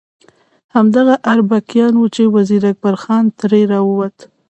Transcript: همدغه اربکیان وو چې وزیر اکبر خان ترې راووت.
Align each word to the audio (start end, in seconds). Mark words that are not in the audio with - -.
همدغه 0.75 1.15
اربکیان 1.31 1.93
وو 1.97 2.07
چې 2.15 2.23
وزیر 2.35 2.63
اکبر 2.71 2.95
خان 3.03 3.25
ترې 3.39 3.61
راووت. 3.71 4.17